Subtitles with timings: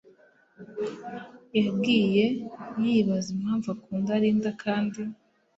[1.59, 2.25] yagiye
[2.83, 5.01] yibaza impamvu akunda Linda kandi